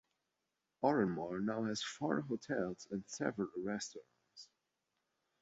[0.83, 4.49] Oranmore now has four hotels and several restaurants.